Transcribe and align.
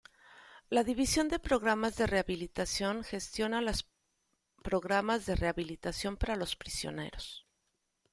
La 0.71 0.83
División 0.83 1.27
de 1.29 1.37
Programas 1.37 1.95
de 1.95 2.07
Rehabilitación 2.07 3.03
gestiona 3.03 3.61
las 3.61 3.87
programas 4.63 5.27
de 5.27 5.35
rehabilitación 5.35 6.17
para 6.17 6.35
los 6.35 6.55
prisioneros. 6.55 7.45